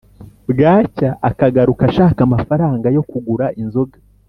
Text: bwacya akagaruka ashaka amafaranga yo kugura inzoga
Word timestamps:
bwacya 0.51 1.09
akagaruka 1.29 1.81
ashaka 1.89 2.19
amafaranga 2.27 2.87
yo 2.95 3.01
kugura 3.09 3.45
inzoga 3.61 3.97